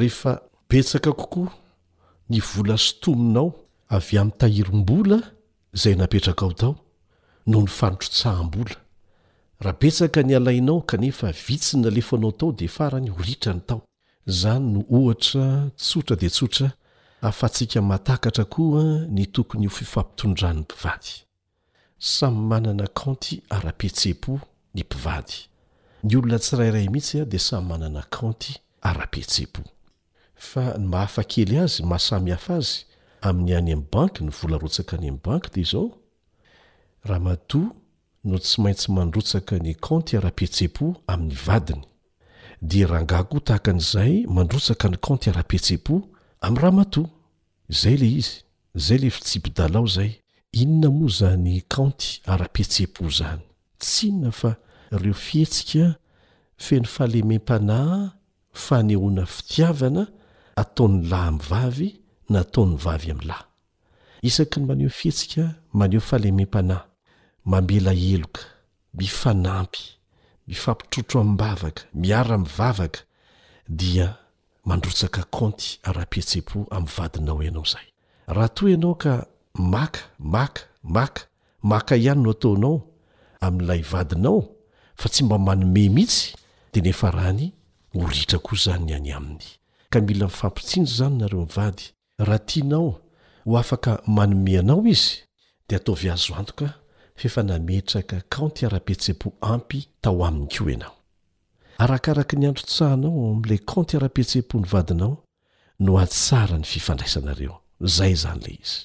[0.00, 1.52] rehefa ipetsaka kokoa
[2.30, 3.48] ny vola sotominao
[3.96, 5.18] av a min'ntahirom-bola
[5.76, 6.74] izay napetraka ao tao
[7.50, 8.76] noho ny fanotro tsaham-bola
[9.60, 13.82] raha petsaka ny alainao kanefa vitsina lefoanao tao dia farany horitrany tao
[14.26, 16.68] izany no ohatra tsotra di tsotra
[17.28, 18.82] afantsika matakatra koa
[19.14, 21.10] ny tokony ho fifampitondran'ny mpivady
[21.98, 24.32] samy manana kanty ara-petsepo
[24.74, 25.36] ny mpivady
[26.04, 28.52] ny olona tsirairay mihitsy a dia samy manana kanty
[28.88, 29.62] ara-petsepo
[30.48, 32.76] fa n mahafa kely azy mahasamy hafa azy
[33.26, 35.86] amin'ny any ami'ny banka ny vola rotsaka any ami'ny bank dea izao
[38.28, 41.82] no tsy maintsy mandrotsaka ny kanty ara-petsepo amin'ny vadiny
[42.62, 45.96] de rahangako tahaka an'izay mandrotsaka ny kanty ara-petsepo
[46.46, 47.04] am'rahamato
[47.80, 48.34] zay le izy
[48.76, 50.10] zay le fitsipidalao zay
[50.52, 53.40] inona moa zany kanty ara-petsepo zany
[53.80, 54.54] tsiona fa
[54.90, 55.94] reo fihetsika
[56.66, 58.12] feno fahalemem-panah
[58.52, 60.06] fanehoana fitiavana
[60.60, 61.90] ataon'ny lahy am'ny vavy
[62.30, 63.46] na ataon'ny vavy am'lahy
[64.28, 66.84] isak ny maneo fihetsika maneo fahalemem-pana
[67.48, 68.40] mambela eloka
[68.94, 69.80] mifanampy
[70.48, 73.00] mifampitrotro ambavaka miara mivavaka
[73.68, 74.08] dia
[74.68, 77.86] mandrotsaka konty ara-piatse-po amn'ny vadinao ianao zay
[78.26, 81.22] raha toy ianao ka maka maka maka
[81.70, 82.82] maka ihany no ataonao
[83.40, 84.40] amin'ilay vadinao
[84.96, 86.36] fa tsy mba manome mihitsy
[86.72, 87.52] de nefa raany
[87.94, 89.46] horitra ko zany ny any aminy
[89.90, 91.84] ka mila mifampitsinra zany nareo mivady
[92.18, 93.00] raha tianao
[93.44, 95.16] ho afaka manome anao izy
[95.68, 96.77] dea ataovy azo antoka
[97.18, 100.94] fefa nametraka kantiara-petsea-po ampy tao aminy koa ianao
[101.82, 105.14] arakaraky ny androt-sahanao am'la kanti ara-petse-po ny vadinao
[105.84, 108.78] no az tsara ny fifandraisanareo zay zany le izy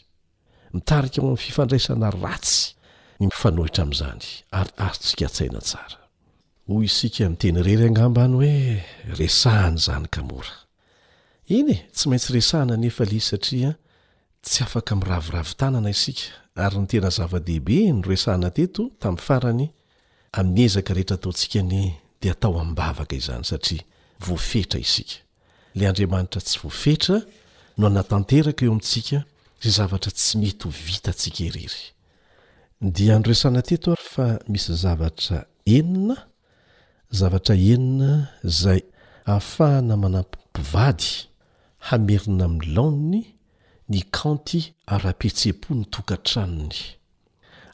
[0.74, 2.74] mitarika ao am'ny fifandraisana ratsy
[3.20, 4.26] ny mifohitra amn'zany
[4.60, 5.98] ary arotsika taia tara
[6.68, 8.54] hoy isika miteny rery agnambaany hoe
[9.30, 10.50] esahanyzany kamoa
[11.58, 13.72] iny e tsy maintsy resahana nefa le satria
[14.46, 19.66] tsy afaka miraviravi tanana isika ary ny tena zava-dehibe nyroesahana teto tamin'ny farany
[20.38, 21.76] amin'ny ezaka rehetra ataontsika ny
[22.22, 23.84] de atao amibavaka izany satria
[24.26, 25.16] voafetra isika
[25.78, 27.18] la andriamanitra tsy voafetra
[27.78, 29.18] no anatanteraka eo amintsika
[29.62, 31.84] zay zavatra tsy mety ho vita ntsika irery
[32.95, 35.38] dia nyroesaana teto ary fa misy zavatra
[35.76, 36.16] enina
[37.20, 38.12] zavatra enina
[38.62, 38.82] zay
[39.30, 41.10] ahafahana manampipivady
[41.89, 43.22] hamerina mi'ny laony
[43.94, 46.80] ny kanty arapetsepo ny tokantranony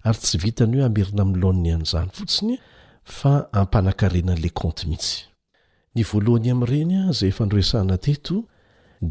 [0.08, 2.56] ary tsy vitany hoe amerina milaon ny anjany fotsiny
[3.20, 5.20] fa ampanakarenan'la ante mihitsy
[5.96, 8.38] ny voaoany am'enya ayeeo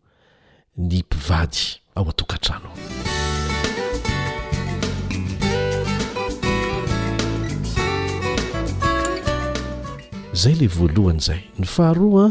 [0.77, 2.69] ny mpivady ao atokantrano
[10.33, 12.27] zay la voalohany zay ny faharo a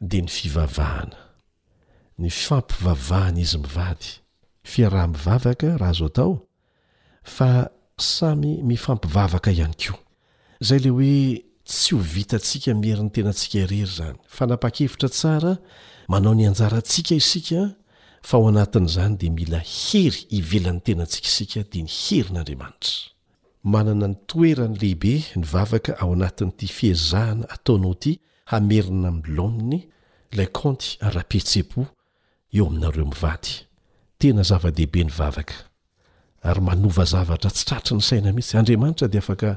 [0.00, 1.16] dia ny fivavahana
[2.18, 4.20] ny fampivavahana izy mivady
[4.64, 6.40] fiaraha mivavaka raha azo atao
[7.22, 9.98] fa samy mifampivavaka ihany koa
[10.60, 15.58] zay le hoe tsy ho vitantsika mierin'ny tenantsika irery zany fa napakevitra tsara
[16.08, 17.68] manao ny anjarantsika isika
[18.28, 22.92] fa ao anatin'izany di mila hery ivelan'ny tenantsika isika di ny hery n'andriamanitra
[23.72, 28.12] manana ny toeran' lehibe ny vavaka ao anatin'n'ity fiazahana ataonao ty
[28.52, 29.78] hamerina ami'nylamny
[30.36, 31.82] lay konty arapetse-po
[32.54, 33.52] eo aminareo mivady
[34.18, 35.54] tena zava-dehibe ny vavaka
[36.48, 39.48] ary manova zavatra tsy tratra ny saina mihitsy adaatra de afaka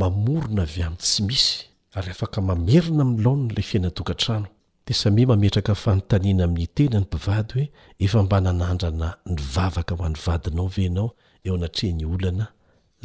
[0.00, 1.54] mamorona avy ami'n tsy misy
[1.96, 4.48] ary afaka mamerina am'ny lam lay fiainatoatano
[4.86, 7.66] de sami mametraka fanontanina amin'ny tenany mpivady hoe
[8.04, 11.08] efambananandrana nyvavaka ho an'nyvadinao ve anao
[11.46, 12.46] eo anatrea ny olana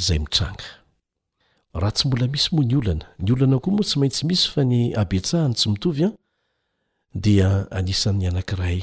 [0.05, 5.53] zay iangah tsy bola misy moa nyoana nyolanakoa moa tsy maintsy misy fa ny abetsahany
[5.57, 6.07] tsy mitovya
[7.23, 7.47] dia
[7.77, 8.79] anisan'ny anankiray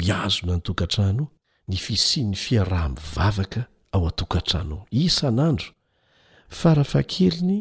[0.00, 1.24] miazona nytokantrano
[1.68, 3.60] ny fisi ny fiaraha mivavaka
[3.94, 5.68] ao a-tokantranoisn'andro
[6.58, 7.56] farafakeny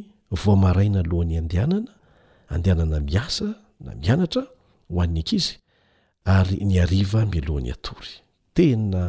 [0.45, 3.45] vaanaoan'ny andannaandana miasa
[3.85, 4.43] na mianatra
[4.87, 5.55] hoanny k izy
[6.27, 8.09] ary ny ariva milohany atory
[8.97, 9.03] a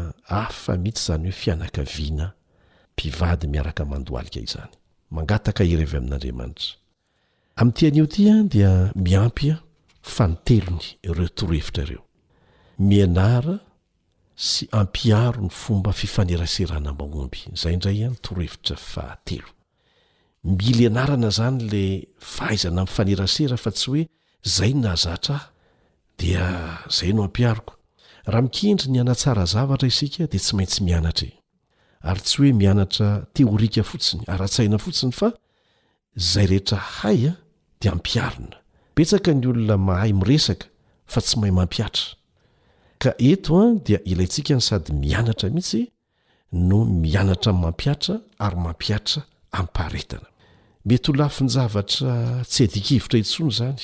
[0.45, 2.17] afa mihitsy zany hoefianaknaady
[7.75, 8.73] tian'iotia dia
[9.09, 9.57] miampya
[10.15, 13.57] fantelony reo torohevirae nara
[14.51, 19.47] sy ampiaro ny fomba fifaneraseranamagomby zay ndray torhevitraemil
[20.91, 21.85] anarana zany la
[22.35, 24.03] fahaizana amiyfanerasera fa tsy oe
[24.57, 25.58] zay nahzatra h
[26.21, 27.73] dia izay no ampiariko
[28.31, 31.35] raha mikindry ny anatsara zavatra isika dia tsy maintsy mianatra e
[32.09, 35.29] ary tsy hoe mianatra teorika fotsiny ara-tsaina fotsiny fa
[36.33, 37.33] zay rehetra hay a
[37.81, 38.57] dia ampiarina
[38.95, 40.67] petsaka ny olona mahay miresaka
[41.13, 42.07] fa tsy mahay mampiatra
[43.03, 45.81] ka eto a dia ilay ntsikany sady mianatra mihitsy
[46.69, 48.15] no mianatra amin'ny mampiatra
[48.45, 49.21] ary mampiatra
[49.57, 50.29] ami'nypaharetana
[50.89, 52.11] mety ho lafi ny zavatra
[52.53, 53.81] tsy hadikivotra intsony izany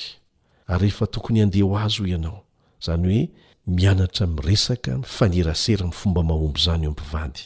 [0.67, 2.45] ary rehefa tokony andeh ah, ho azy o ianao
[2.85, 3.31] zany hoe
[3.67, 7.39] mianatra mresaka mifanerasera mfomba mahombo zany o mpivady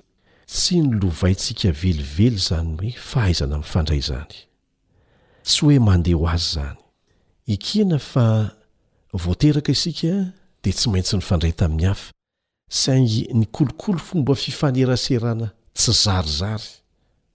[12.69, 16.63] syaingy nykolokolo fomba fifaneraserana tsy zarzary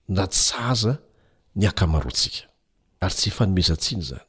[0.08, 0.98] na tsaza
[1.56, 2.49] ny akamarotsia
[3.05, 4.22] ary tsy fanomezatsina zany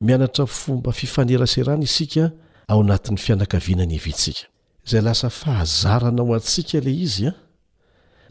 [0.00, 2.24] mianatra fomba fifaneraserana isika
[2.72, 4.44] ao anatin'ny fianakaviana ny evintsika
[4.90, 7.34] zay lasa fahazaranao antsika le izy a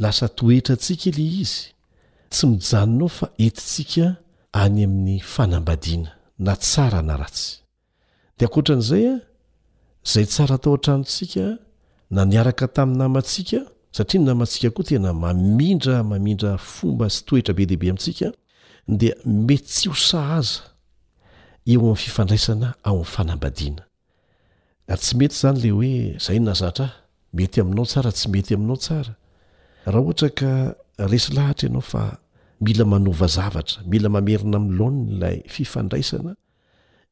[0.03, 1.61] lasa toetra antsika ila izy
[2.31, 4.05] tsy mijanonao fa etintsika
[4.61, 6.11] any amin'ny fanambadiana
[6.45, 7.49] na tsara na ratsy
[8.37, 9.17] dia akotra an'izay a
[10.11, 11.45] zay tsara atao an-tranotsika
[12.15, 13.59] na niaraka tami'ny namantsika
[13.95, 18.27] satria ny namantsika koa tena mamindra mamindra fomba sy toetra be dehibe amintsika
[18.89, 20.63] dea me tsy ho sahaza
[21.65, 23.83] eo amin'ny fifandraisana ao ami' fanambadiana
[24.87, 26.95] ary ah, tsy mety zany le hoe zay nazatra a
[27.33, 29.13] mety aminao tsara tsy mety aminao tsara
[29.85, 30.49] raha ohatra ka
[31.11, 32.17] resy lahatra ianao fa
[32.61, 36.35] mila manova zavatra mila mamerina mlaanna lay fifandraisana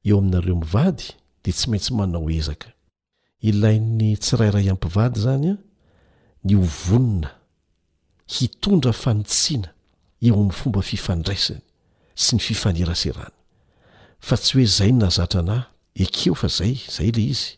[0.04, 1.06] eo aminareo mivady
[1.44, 2.68] de tsy maintsy manao ezaka
[3.42, 5.58] ilainy tsirairay ampivady zany a
[6.44, 7.30] ny ovonina
[8.38, 9.70] hitondra fanitsiana
[10.26, 11.62] eo amin'ny fomba fifandraisany
[12.18, 13.34] sy ny fifaneraserany
[14.28, 17.52] fa tsy hoe zay no nazatranahy ekeo fa zay zay la izy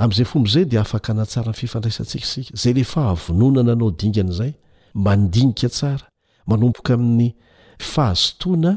[0.00, 4.52] amin'izay fomboizay dia afaka natsara ny fifandraisantsikasika zay le fahavononana anao dingana izay
[5.06, 6.06] mandinika tsara
[6.48, 7.28] manompoka amin'ny
[7.92, 8.72] fahazotoana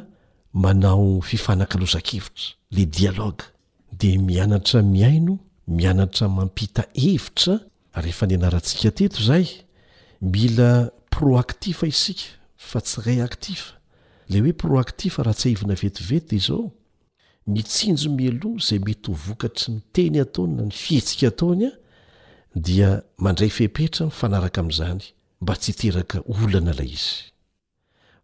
[0.63, 3.45] manao fifanakalozakevitra la dialaoga
[3.99, 5.33] di mianatra miaino
[5.77, 7.55] mianatra mampita hevitra
[8.03, 9.45] rehefa ny anarantsika teto izay
[10.33, 10.71] mila
[11.15, 12.25] proaktifa isika
[12.67, 13.61] fa tsy reaktif
[14.29, 16.71] le hoe proactif raha tsy haivina vetivety izao
[17.47, 21.71] mitsinjo mialo zay mety ho vokatry niteny ataony na ny fihetsika ataonya
[22.55, 25.01] dia mandray fehpetra ifanaraka am'izany
[25.41, 27.33] mba tsy iteraka olana lay izy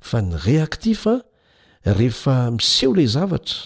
[0.09, 1.03] fa ny reactif
[1.83, 3.57] rehefa miseho lay zavatra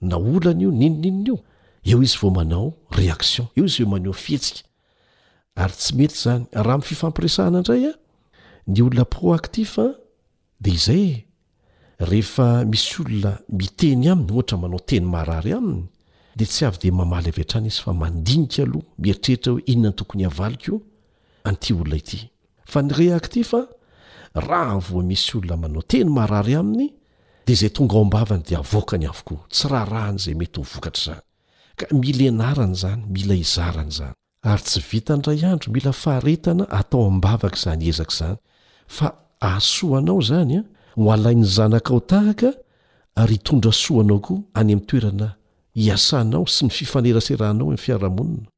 [0.00, 1.42] na olana io ninoninona
[1.84, 4.68] io eo izy vao manao reaction eo izy maneo fihetsika
[5.54, 7.94] ary tsy mety zany raha mfifampiresahana indray a
[8.66, 9.78] ny olona proactif
[10.60, 11.23] de izay
[12.00, 15.86] rehefa misy olona miteny aminy ohatra manao teny mahrary aminy
[16.36, 20.80] de tsy avy de mamaly avihatrany izy fa mandinika aloha mieritrehitra hoe inonany tokony havalikao
[21.44, 22.18] anty olona ity
[22.64, 23.62] fa ny rehaky ty fa
[24.34, 26.90] raha vo misy olona manao teny maharary aminy
[27.46, 31.22] de izay tonga ao ambavany de avoka ny avokoa tsy rahrahan' zay mety hovokatra zany
[31.76, 37.06] ka mila eanarany zany mila izarany zany ary tsy vita ndray andro mila fahaetana atao
[37.10, 38.38] aibavaka izany ezaka zany
[38.86, 39.06] fa
[39.40, 40.64] asoanao zanya
[40.96, 42.50] hoalain'ny zanaka ao tahaka
[43.20, 45.28] ary itondra soanao koa any ami'ny toerana
[45.80, 48.48] hiasanao sy ny fifaneraserahnao ami fiarahamonina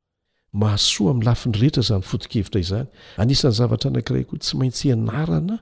[0.61, 2.89] mahasoa am'y lafiny rehetra zanyfotokevitra izany
[3.23, 5.57] anisan'ny zavatra anakiray koa tsy maintsy anarana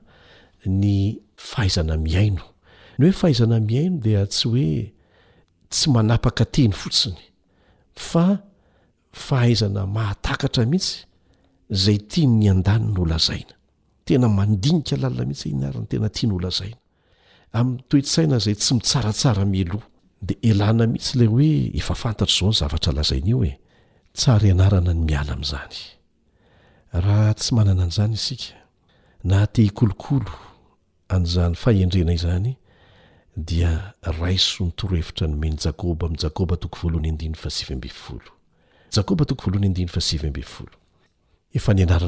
[0.81, 0.89] ny
[1.49, 2.45] fahaizana miaino
[2.97, 4.69] ny hoe fahaizana miaino dia tsy hoe
[5.71, 7.19] tsy manapaka teny fotsiny
[8.09, 8.25] fa
[9.27, 10.95] fahaizana mahatakatra mihitsy
[11.83, 13.53] zay tia ny an-dany noolazaina
[14.07, 16.79] tena mandinika lalna mihitsy iarany tena tiany olazaina
[17.59, 19.79] am'ytoetsaina zay tsy mitsarasara milo
[20.27, 21.49] de la mihitsy lay oe
[21.81, 23.53] efa fantatrzao nyzavatra lazainaio e
[24.19, 25.53] s anna ny iaamzh
[27.39, 28.25] tsy ananazany is
[29.29, 30.21] nate kolokoo
[31.15, 32.49] azany faendrenaizany
[33.47, 33.71] dia
[34.19, 36.17] raiso nytorohevitra nomeny jakoba am'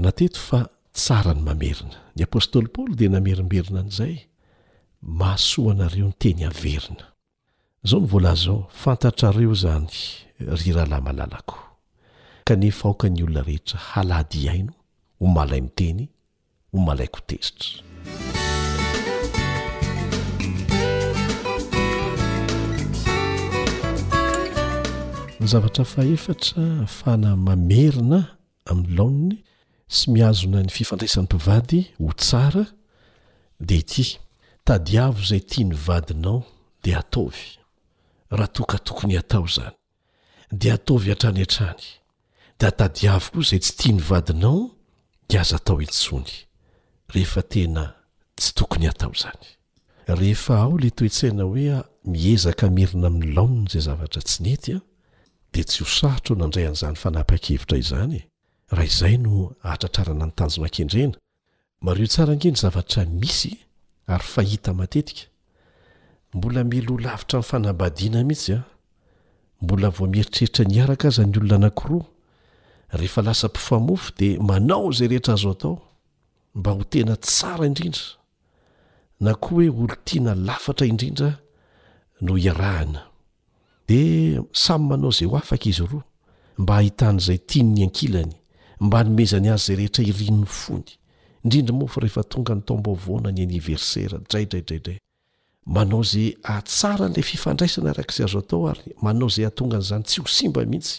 [0.06, 0.64] jakba
[0.98, 4.16] tsara ny mamerina ny apôstoly paoly dia namerimberina an'izay
[5.20, 7.04] mahasoanareo ny teny haverina
[7.86, 9.88] izao myvolazao fantatrareo zany
[10.60, 11.58] ry rahalay malalako
[12.50, 14.74] kanefa aoka ny olona rehetra haladi haino
[15.22, 16.04] ho malay miteny
[16.74, 17.86] ho malaiko tezitra
[25.42, 26.64] nyzavatra fahefatra
[26.98, 28.20] fana mamerina
[28.72, 29.38] amin'nylaonny
[29.90, 32.66] sy miazona ny fifandraisan'ny mpivady ho tsara
[33.68, 34.04] de ity
[34.68, 36.40] tadiavo zay tia ny vadinao
[36.84, 37.48] de ataovy
[38.36, 39.76] raha toka tokony atao zany
[40.60, 41.86] de ataovy atrany atrany
[42.60, 44.62] da tadiavo koa zay tsy tia ny vadinao
[45.30, 45.54] diazto
[50.28, 54.08] yyao la toetsaina hoe ah, miezaka mirina aminylamny zay zavra
[55.58, 58.22] eydyhaoronaaynznye
[58.72, 61.14] raha izay no ahatratrarana nytanjona-kendrena
[61.82, 63.58] mareo tsarangendry zavatra misy
[64.08, 65.22] ary fahita matetika
[66.34, 68.64] mbola melo olavitra mnfanabadina mhitsy a
[69.62, 72.06] mbola vomieritreritra niaraka aza ny olona nakiroa
[72.90, 75.82] rehefa lasapifamofo de manao zay rehetra azo atao
[76.56, 78.02] mba ho tena tsara indrindra
[79.20, 81.40] na koa hoe olotiana lafatra indrindra
[82.22, 83.02] no irahana
[83.88, 86.04] de samy manao zay ho afaka izy roa
[86.58, 88.37] mba hahitan'izay tianny ankilany
[88.80, 90.86] mbanomezany azy zay rehetra irino fony
[91.44, 94.98] indrindra moafa rehefa tonga ny tombovona ny aniversaira draidraidraidray
[95.76, 100.62] manao zay atsara n'la fifandraisana arak'izay azo atao ary manao zay atongan'zany tsy ho simba
[100.72, 100.96] mihitsy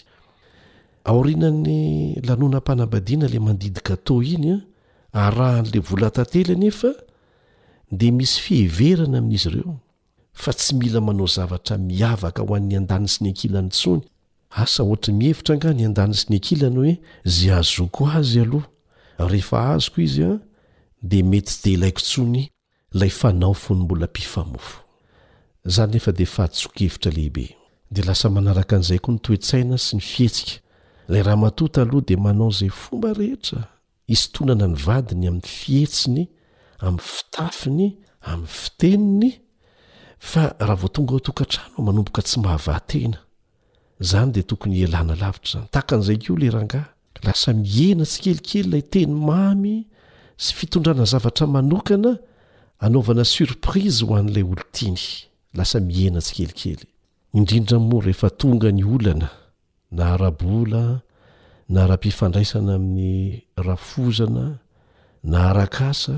[1.11, 1.81] aorinan'ny
[2.27, 4.57] lanonampanabadiana la mandidika ta inya
[5.13, 6.91] ah, arahan'la volatately nefa
[7.99, 9.75] de misy fiheverana amin'izy ireo
[10.43, 14.03] fa tsy mila manao zavatra miavaka hoan'ny an-danny sy ny ankila ny tsony
[14.63, 16.93] asa ohatra mihevitra ngany andany sy ny akilany hoe
[17.35, 20.39] zay azoko azy aloha rehefa azoko izya ah,
[21.03, 22.41] deeyeaia sy ny
[23.07, 23.39] ehaoaoha
[32.07, 33.61] de maao ay fomba rehera
[34.15, 36.23] ionanany vadiny amiy fiesiny
[36.87, 37.87] amy fitafiny
[38.33, 39.31] amiy fiteniny
[40.31, 43.19] fa raha votonga tokatrano manomboka tsy mahavaatena
[44.01, 46.83] zany de tokony ialana lavitra zany takan'izay ko le ranga
[47.27, 49.77] lasa miena sy kelikely ilay teny mamy
[50.43, 52.13] sy fitondrana zavatra manokana
[52.85, 55.03] anaovana surprise ho an'ilay olo tiany
[55.59, 56.83] lasa miena tsykelikely
[57.39, 59.29] indrindramoa rehefa tonga ny olana
[59.99, 60.85] na rabola
[61.75, 63.13] na raham-pifandraisana amin'ny
[63.67, 64.47] rafozana
[65.33, 66.17] na rakasa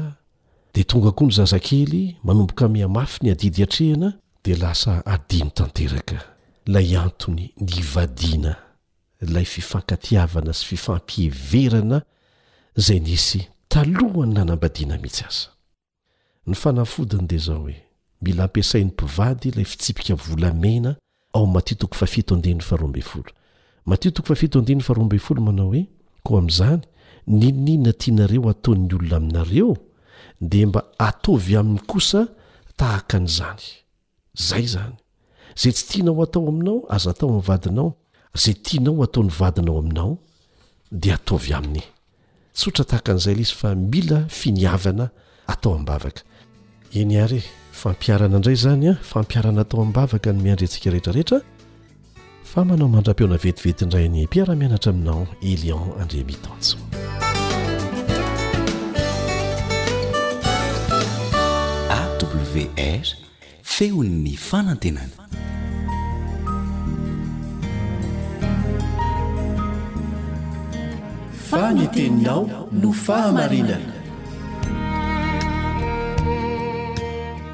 [0.75, 4.09] de tonga koa ny zazakely manomboka miamafy ny adidy atrehana
[4.45, 6.19] de lasa adiny tanteraka
[6.71, 8.55] lay antony ny vadiana
[9.35, 11.99] lay fifankatiavana sy fifampieverana
[12.87, 13.41] zay nisy
[13.75, 15.51] talohany nanambadiana mihitsy asa
[16.47, 17.77] ny fanafodiny de zao hoe
[18.23, 20.95] mila ampiasain'ny mpivady lay fitsipika volamena
[21.33, 22.97] ao matiotoko fafto ndny farob
[23.87, 25.87] matiotoko fafito nny farob manao hoe
[26.25, 26.83] ko amn'izany
[27.27, 29.77] niniana tianareo ataon'ny olona aminareo
[30.41, 32.27] de mba ataovy amin'ny kosa
[32.77, 33.67] tahaka an'izany
[34.49, 34.95] zay zany
[35.63, 37.89] zay tsy tianao atao aminao aza atao nyvadinao
[38.43, 40.17] zay tianao ataony vadinao aminao
[40.93, 41.85] dia ataovy aminy
[42.59, 45.05] tsotra tahaka an'izay ly izy fa mila finiavana
[45.53, 46.23] atao amibavaka
[47.01, 47.41] eny ary
[47.81, 51.39] fampiarana indray zany a fampiarana atao amibavaka ny miandra antsika rehetrarehetra
[52.51, 56.77] fa manao mandra-peona vetivetiindray ny mpiaramianatra aminao elion andremitanso
[62.01, 63.07] awr
[63.77, 65.15] fehon''ny fanantenany
[71.55, 72.43] fany teninao
[72.81, 73.95] no fahamarinana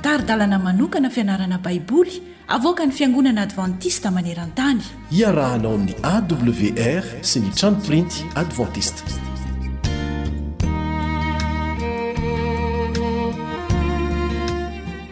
[0.05, 2.15] taridalana manokana fianarana baiboly
[2.57, 4.83] avoka ny fiangonana advantista maneran-tany
[5.21, 8.11] iarahanao 'ny awr sy ny tranoprint
[8.43, 9.01] adventiste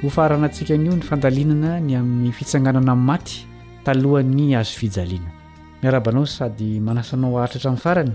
[0.03, 3.37] hofaranantsika an'io ny fandalinana ny amin'ny fitsanganana amin'ny maty
[3.89, 5.31] talohan'ny azo fijaliana
[5.81, 8.15] miarabanao sady manasanao ahatratra amin'ny farany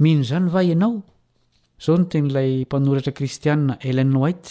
[0.00, 0.94] mino izany va ianao
[1.80, 4.44] izao no tenyilay mpanoratra kristianna elennoait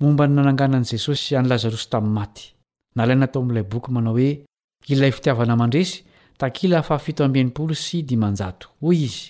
[0.00, 2.44] momba ny nananganan'i jesosy any lazarosy tamin'ny maty
[2.94, 4.30] na lay na atao amin'ilay boky manao hoe
[4.92, 5.94] ilay fitiavana man-dresy
[6.38, 7.00] takila fal
[7.84, 9.22] sy dimnjat hoy izy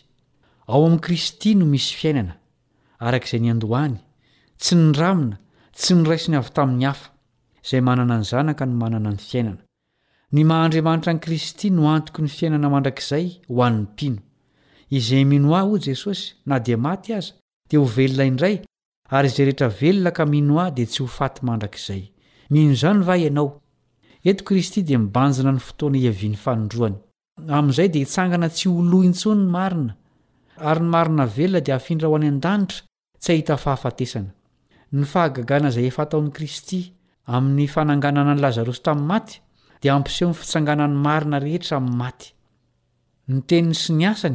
[0.73, 2.35] ao amin'i kristy no misy fiainana
[3.07, 3.97] arakaizay niandohany
[4.61, 5.37] tsy nyramina
[5.77, 7.09] tsy nyraisiny avy tamin'ny hafa
[7.65, 9.63] izay manana ny zana ka ny manana ny fiainana
[10.33, 14.17] ny maha andriamanitra an'i kristy no antoko ny fiainana mandrakizayhoan'pin
[14.91, 17.33] izay minoa o jesosy na dia maty aza
[17.69, 18.57] dia ho velona indray
[19.17, 22.03] ary izay rehetra velona ka mino ah dia tsy ho faty mandrakizay
[22.53, 23.49] mino izany va ianao
[24.31, 26.97] eto kristy di mibanjina ny fotoana iaiany fanodroany
[27.57, 29.93] amin'izay di hitsangana tsy olo intsony ny marina
[30.71, 32.81] ary ny marina velona dia afindra ho any an-danitra
[33.23, 34.31] tsy ahita fahafatesana
[34.97, 36.81] ny fahagagana izay efa taon'ny kristy
[37.37, 39.33] amin'ny fananganana ny lazarosy tamin'ny maty
[39.83, 44.35] dia ampiseho ny fitsanganany marina rehetra amin'ny aty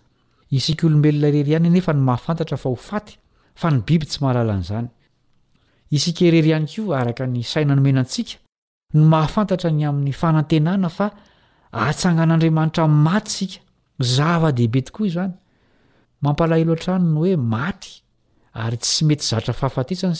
[0.57, 3.13] isika olombelona reri ianynefa ny mahafantatra fa ho faty
[3.59, 4.87] fa ny biby tsy mahalalaan'zany
[5.97, 8.29] iskaeayko akny aiaoeasik
[8.99, 11.07] nmahafantatany amin'ny fanaenana a
[12.09, 15.29] angan'adramanitramaty ika deibe tokoaay
[16.29, 17.91] ampalailoa-tranyny hoe maty
[18.63, 20.17] ary tsy mety zatra fahafatesany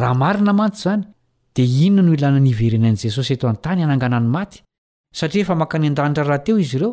[0.00, 1.02] raha marina mantsy izany
[1.56, 4.58] dia inona no ilanany iverena an'i jesosy eto an-tany anangana ny maty
[5.18, 6.92] satria efa mankany an-danitra rahateo izy ireo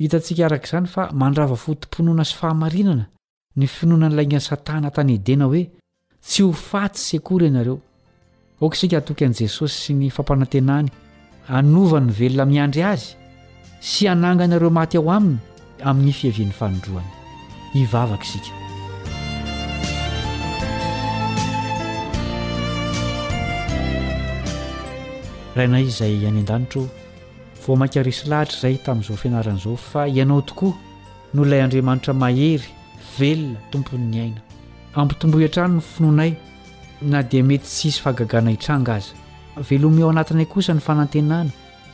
[0.00, 3.04] hitantsika araka izany fa mandrava fotom-ponoana sy fahamarinana
[3.58, 5.62] ny finoanany lainan satana tany edena hoe
[6.28, 7.76] tsy ho faty sekory ianareo
[8.64, 10.88] oka isika hatoky an'i jesosy sy ny fampanantenany
[11.58, 13.10] anovan no velona miandry azy
[13.90, 15.38] sy ananganareo maty ao aminy
[15.88, 17.12] amin'ny fihavian'ny fandroany
[17.72, 18.50] hivavaka isika
[25.56, 26.82] rahainay izay any an-danitra
[27.64, 30.74] vo mankarisy lahitra izay tamin'izao fianaran'izao fa ianao tokoa
[31.34, 32.68] no ilay andriamanitra mahery
[33.18, 34.40] velona tompony'ny aina
[35.00, 36.32] ampitombo hihantrano ny finoanay
[37.10, 39.12] na dia mety tsy isy fagagana hitranga aza
[39.70, 41.50] velomini ao anatinay kosa ny fanantenana